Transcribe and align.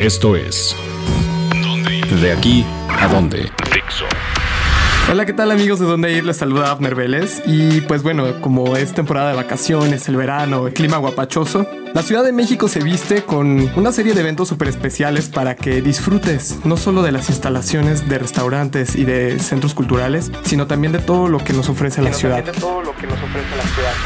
Esto 0.00 0.34
es 0.34 0.74
De 2.22 2.32
aquí 2.32 2.64
a 2.88 3.06
dónde. 3.06 3.50
Hola, 5.08 5.26
¿qué 5.26 5.32
tal 5.32 5.50
amigos 5.50 5.80
de 5.80 5.86
Dónde 5.86 6.12
Ir? 6.12 6.24
Les 6.24 6.36
saluda 6.36 6.70
Abner 6.70 6.94
Vélez 6.94 7.42
y 7.44 7.80
pues 7.82 8.02
bueno, 8.04 8.40
como 8.40 8.76
es 8.76 8.92
temporada 8.92 9.30
de 9.30 9.36
vacaciones, 9.36 10.08
el 10.08 10.16
verano, 10.16 10.68
el 10.68 10.72
clima 10.72 10.98
guapachoso, 10.98 11.66
la 11.94 12.02
Ciudad 12.02 12.22
de 12.22 12.30
México 12.30 12.68
se 12.68 12.78
viste 12.78 13.24
con 13.24 13.68
una 13.76 13.90
serie 13.90 14.14
de 14.14 14.20
eventos 14.20 14.46
súper 14.46 14.68
especiales 14.68 15.28
para 15.28 15.56
que 15.56 15.82
disfrutes 15.82 16.58
no 16.62 16.76
solo 16.76 17.02
de 17.02 17.10
las 17.10 17.28
instalaciones 17.28 18.08
de 18.08 18.18
restaurantes 18.18 18.94
y 18.94 19.04
de 19.04 19.40
centros 19.40 19.74
culturales, 19.74 20.30
sino 20.44 20.68
también 20.68 20.92
de 20.92 21.00
todo 21.00 21.26
lo 21.26 21.38
que 21.38 21.52
nos 21.52 21.68
ofrece 21.68 22.00
la 22.00 22.12
ciudad. 22.12 22.44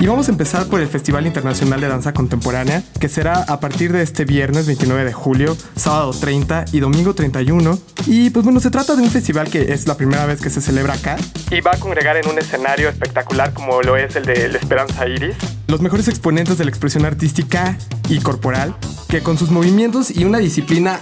Y 0.00 0.06
vamos 0.08 0.26
a 0.28 0.32
empezar 0.32 0.66
por 0.66 0.80
el 0.80 0.88
Festival 0.88 1.26
Internacional 1.28 1.80
de 1.80 1.86
Danza 1.86 2.12
Contemporánea, 2.12 2.82
que 2.98 3.08
será 3.08 3.44
a 3.46 3.60
partir 3.60 3.92
de 3.92 4.02
este 4.02 4.24
viernes 4.24 4.66
29 4.66 5.04
de 5.04 5.12
julio, 5.12 5.56
sábado 5.76 6.10
30 6.10 6.64
y 6.72 6.80
domingo 6.80 7.14
31. 7.14 7.78
Y 8.06 8.30
pues 8.30 8.44
bueno, 8.44 8.58
se 8.58 8.70
trata 8.70 8.96
de 8.96 9.02
un 9.02 9.10
festival 9.10 9.50
que 9.50 9.72
es 9.72 9.86
la 9.86 9.96
primera 9.96 10.26
vez 10.26 10.40
que 10.40 10.50
se 10.50 10.60
celebra 10.60 10.77
acá 10.86 11.16
y 11.50 11.60
va 11.60 11.72
a 11.72 11.78
congregar 11.78 12.16
en 12.16 12.28
un 12.28 12.38
escenario 12.38 12.88
espectacular 12.88 13.52
como 13.52 13.82
lo 13.82 13.96
es 13.96 14.16
el 14.16 14.24
de 14.24 14.48
la 14.48 14.58
Esperanza 14.58 15.06
Iris. 15.06 15.36
Los 15.66 15.80
mejores 15.80 16.08
exponentes 16.08 16.58
de 16.58 16.64
la 16.64 16.70
expresión 16.70 17.04
artística 17.04 17.76
y 18.08 18.20
corporal 18.20 18.74
que 19.08 19.22
con 19.22 19.36
sus 19.36 19.50
movimientos 19.50 20.10
y 20.10 20.24
una 20.24 20.38
disciplina, 20.38 21.00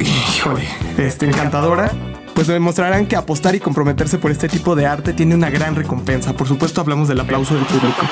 híjole, 0.00 0.66
este, 0.96 1.26
encantadora, 1.26 1.92
pues 2.34 2.46
demostrarán 2.46 3.06
que 3.06 3.16
apostar 3.16 3.54
y 3.54 3.60
comprometerse 3.60 4.18
por 4.18 4.30
este 4.30 4.48
tipo 4.48 4.76
de 4.76 4.86
arte 4.86 5.12
tiene 5.12 5.34
una 5.34 5.50
gran 5.50 5.74
recompensa. 5.74 6.34
Por 6.34 6.46
supuesto 6.48 6.80
hablamos 6.80 7.08
del 7.08 7.20
aplauso 7.20 7.54
del 7.54 7.64
público. 7.64 8.02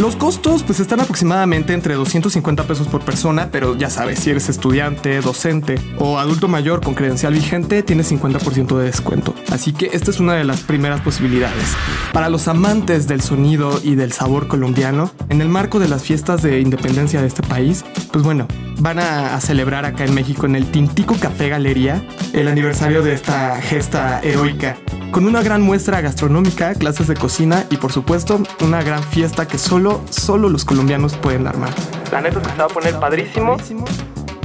Los 0.00 0.16
costos 0.16 0.62
pues 0.62 0.80
están 0.80 1.00
aproximadamente 1.00 1.74
entre 1.74 1.92
250 1.92 2.64
pesos 2.64 2.88
por 2.88 3.02
persona, 3.02 3.50
pero 3.52 3.76
ya 3.76 3.90
sabes, 3.90 4.20
si 4.20 4.30
eres 4.30 4.48
estudiante, 4.48 5.20
docente 5.20 5.78
o 5.98 6.18
adulto 6.18 6.48
mayor 6.48 6.80
con 6.80 6.94
credencial 6.94 7.34
vigente, 7.34 7.82
tienes 7.82 8.10
50% 8.10 8.78
de 8.78 8.84
descuento. 8.84 9.34
Así 9.50 9.74
que 9.74 9.90
esta 9.92 10.10
es 10.10 10.18
una 10.18 10.32
de 10.32 10.44
las 10.44 10.62
primeras 10.62 11.02
posibilidades. 11.02 11.76
Para 12.14 12.30
los 12.30 12.48
amantes 12.48 13.08
del 13.08 13.20
sonido 13.20 13.78
y 13.84 13.94
del 13.94 14.12
sabor 14.12 14.48
colombiano, 14.48 15.10
en 15.28 15.42
el 15.42 15.50
marco 15.50 15.78
de 15.78 15.88
las 15.88 16.02
fiestas 16.02 16.40
de 16.40 16.60
independencia 16.60 17.20
de 17.20 17.26
este 17.26 17.42
país, 17.42 17.84
pues 18.10 18.24
bueno, 18.24 18.48
van 18.78 19.00
a, 19.00 19.34
a 19.34 19.40
celebrar 19.42 19.84
acá 19.84 20.06
en 20.06 20.14
México 20.14 20.46
en 20.46 20.56
el 20.56 20.70
Tintico 20.70 21.14
Café 21.20 21.50
Galería 21.50 22.02
el 22.32 22.48
aniversario 22.48 23.02
de 23.02 23.12
esta 23.12 23.60
gesta 23.60 24.20
heroica 24.22 24.78
con 25.10 25.26
una 25.26 25.42
gran 25.42 25.62
muestra 25.62 26.00
gastronómica, 26.00 26.74
clases 26.74 27.06
de 27.08 27.14
cocina 27.14 27.66
y 27.70 27.76
por 27.76 27.92
supuesto 27.92 28.40
una 28.62 28.82
gran 28.82 29.02
fiesta 29.02 29.46
que 29.48 29.58
solo, 29.58 30.02
solo 30.10 30.48
los 30.48 30.64
colombianos 30.64 31.16
pueden 31.16 31.46
armar. 31.46 31.74
La 32.12 32.20
neta 32.20 32.42
se 32.42 32.56
va 32.56 32.64
a 32.64 32.68
poner 32.68 32.98
padrísimo. 32.98 33.56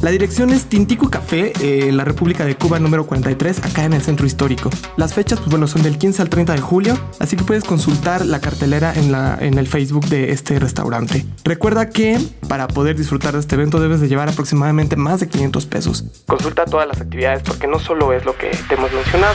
La 0.01 0.11
dirección 0.11 0.51
es 0.51 0.65
Tintico 0.65 1.09
Café, 1.09 1.53
eh, 1.61 1.87
en 1.87 1.97
la 1.97 2.03
República 2.03 2.45
de 2.45 2.55
Cuba 2.55 2.79
número 2.79 3.07
43, 3.07 3.65
acá 3.65 3.85
en 3.85 3.93
el 3.93 4.01
centro 4.01 4.27
histórico. 4.27 4.69
Las 4.97 5.13
fechas, 5.13 5.39
pues 5.39 5.49
bueno, 5.49 5.67
son 5.67 5.81
del 5.83 5.97
15 5.97 6.21
al 6.21 6.29
30 6.29 6.53
de 6.53 6.61
julio, 6.61 6.99
así 7.19 7.35
que 7.35 7.43
puedes 7.43 7.63
consultar 7.63 8.25
la 8.25 8.39
cartelera 8.39 8.93
en, 8.93 9.11
la, 9.11 9.37
en 9.39 9.57
el 9.57 9.67
Facebook 9.67 10.05
de 10.07 10.31
este 10.31 10.59
restaurante. 10.59 11.25
Recuerda 11.43 11.89
que 11.89 12.19
para 12.47 12.67
poder 12.67 12.95
disfrutar 12.97 13.33
de 13.33 13.39
este 13.39 13.55
evento 13.55 13.79
debes 13.79 14.01
de 14.01 14.07
llevar 14.07 14.29
aproximadamente 14.29 14.95
más 14.95 15.21
de 15.21 15.29
500 15.29 15.65
pesos. 15.65 16.03
Consulta 16.27 16.65
todas 16.65 16.87
las 16.87 17.01
actividades 17.01 17.41
porque 17.41 17.65
no 17.65 17.79
solo 17.79 18.13
es 18.13 18.25
lo 18.25 18.37
que 18.37 18.51
te 18.67 18.75
hemos 18.75 18.91
mencionado. 18.91 19.33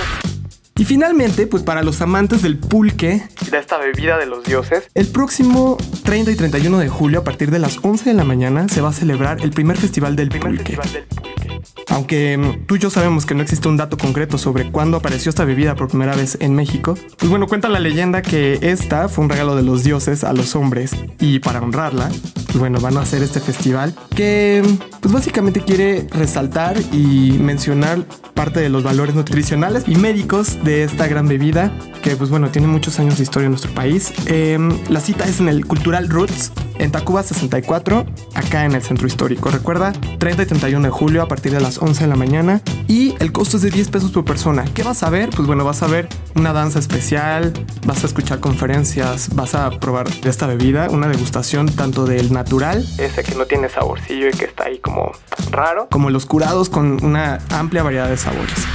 Y 0.81 0.86
finalmente, 0.86 1.47
pues 1.47 1.62
para 1.62 1.83
los 1.83 2.00
amantes 2.00 2.41
del 2.41 2.56
pulque, 2.56 3.23
de 3.50 3.59
esta 3.59 3.77
bebida 3.77 4.17
de 4.17 4.25
los 4.25 4.45
dioses, 4.45 4.89
el 4.95 5.09
próximo 5.09 5.77
30 6.05 6.31
y 6.31 6.36
31 6.36 6.78
de 6.78 6.89
julio, 6.89 7.20
a 7.20 7.23
partir 7.23 7.50
de 7.50 7.59
las 7.59 7.77
11 7.83 8.09
de 8.09 8.14
la 8.14 8.25
mañana, 8.25 8.67
se 8.67 8.81
va 8.81 8.89
a 8.89 8.92
celebrar 8.95 9.42
el 9.42 9.51
primer 9.51 9.77
festival 9.77 10.17
del 10.17 10.31
pulque. 10.31 10.78
Aunque 11.89 12.39
mm, 12.39 12.67
tú 12.67 12.77
y 12.77 12.78
yo 12.78 12.89
sabemos 12.89 13.27
que 13.27 13.34
no 13.34 13.42
existe 13.42 13.69
un 13.69 13.77
dato 13.77 13.98
concreto 13.98 14.39
sobre 14.39 14.70
cuándo 14.70 14.97
apareció 14.97 15.28
esta 15.28 15.45
bebida 15.45 15.75
por 15.75 15.89
primera 15.89 16.17
vez 16.17 16.39
en 16.41 16.55
México, 16.55 16.97
pues 17.19 17.28
bueno, 17.28 17.47
cuenta 17.47 17.69
la 17.69 17.81
leyenda 17.81 18.23
que 18.23 18.58
esta 18.62 19.11
fue 19.11 19.24
un 19.24 19.30
regalo 19.30 19.57
de 19.57 19.62
los 19.62 19.85
dioses 19.85 20.24
a 20.24 20.33
los 20.33 20.57
hombres 20.57 20.92
y 21.18 21.41
para 21.41 21.61
honrarla, 21.61 22.08
pues 22.47 22.58
bueno, 22.58 22.80
van 22.80 22.97
a 22.97 23.01
hacer 23.01 23.23
este 23.23 23.41
festival 23.41 23.95
que 24.17 24.62
pues 25.11 25.25
básicamente 25.25 25.61
quiere 25.61 26.07
resaltar 26.13 26.77
y 26.93 27.33
mencionar 27.41 28.05
parte 28.35 28.61
de 28.61 28.69
los 28.69 28.85
valores 28.85 29.17
nutricionales 29.17 29.83
y 29.89 29.97
médicos 29.97 30.63
de 30.63 30.85
esta 30.85 31.09
gran 31.09 31.27
bebida 31.27 31.73
que 32.01 32.15
pues 32.15 32.31
bueno, 32.31 32.51
tiene 32.51 32.69
muchos 32.69 32.98
años 33.01 33.17
de 33.17 33.25
historia 33.25 33.47
en 33.47 33.53
nuestro 33.53 33.73
país. 33.73 34.13
Em, 34.27 34.71
la 34.89 35.01
cita 35.01 35.25
es 35.25 35.41
en 35.41 35.48
el 35.48 35.67
Cultural 35.67 36.09
Roots 36.09 36.53
en 36.79 36.91
Tacuba 36.91 37.23
64, 37.23 38.07
acá 38.35 38.65
en 38.65 38.73
el 38.73 38.83
centro 38.83 39.07
histórico. 39.07 39.51
Recuerda, 39.51 39.93
30 40.19 40.43
y 40.43 40.47
31 40.47 40.87
de 40.87 40.91
julio 40.91 41.23
a 41.23 41.29
partir 41.29 41.53
de 41.53 41.61
las 41.61 41.79
11 41.79 42.05
de 42.05 42.09
la 42.09 42.17
mañana 42.17 42.63
y 42.89 43.15
el 43.21 43.33
costo 43.33 43.59
es 43.59 43.63
de 43.63 43.71
10 43.71 43.89
pesos 43.89 44.13
por 44.13 44.25
persona. 44.25 44.65
¿Qué 44.75 44.83
vas 44.83 45.03
a 45.03 45.11
ver? 45.11 45.29
Pues 45.31 45.47
bueno, 45.47 45.65
vas 45.65 45.83
a 45.83 45.89
ver 45.89 46.09
una 46.37 46.53
danza 46.53 46.79
especial, 46.79 47.53
vas 47.87 48.03
a 48.03 48.07
escuchar 48.07 48.41
conferencias, 48.41 49.35
vas 49.35 49.55
a 49.55 49.71
probar 49.79 50.07
esta 50.25 50.47
bebida, 50.47 50.89
una 50.89 51.09
degustación 51.09 51.67
tanto 51.67 52.07
del 52.07 52.33
natural, 52.33 52.87
ese 52.98 53.23
que 53.23 53.35
no 53.35 53.45
tiene 53.45 53.69
saborcillo 53.69 54.29
y 54.29 54.33
que 54.33 54.47
está 54.47 54.65
ahí 54.65 54.79
como 54.79 54.99
raro, 55.50 55.88
como 55.90 56.11
los 56.11 56.27
curados 56.27 56.68
con 56.68 57.05
una 57.05 57.38
amplia 57.50 57.83
variedad 57.83 58.08
de 58.08 58.16
sabores. 58.16 58.66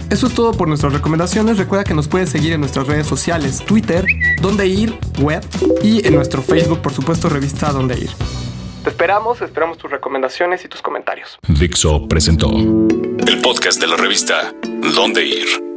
Eso 0.09 0.27
es 0.27 0.33
todo 0.33 0.51
por 0.53 0.67
nuestras 0.67 0.91
recomendaciones. 0.91 1.57
Recuerda 1.57 1.85
que 1.85 1.93
nos 1.93 2.09
puedes 2.09 2.29
seguir 2.29 2.51
en 2.51 2.59
nuestras 2.59 2.85
redes 2.87 3.07
sociales, 3.07 3.63
Twitter, 3.65 4.05
Donde 4.41 4.67
Ir, 4.67 4.99
Web 5.19 5.45
y 5.83 6.05
en 6.05 6.15
nuestro 6.15 6.41
Facebook, 6.41 6.81
por 6.81 6.91
supuesto, 6.93 7.29
revista 7.29 7.71
Donde 7.71 7.97
Ir. 7.97 8.09
Te 8.83 8.89
esperamos, 8.89 9.41
esperamos 9.41 9.77
tus 9.77 9.89
recomendaciones 9.91 10.65
y 10.65 10.67
tus 10.67 10.81
comentarios. 10.81 11.39
Dixo 11.47 12.07
presentó 12.07 12.51
el 12.51 13.39
podcast 13.41 13.79
de 13.79 13.87
la 13.87 13.95
revista 13.95 14.53
Dónde 14.95 15.25
Ir. 15.25 15.76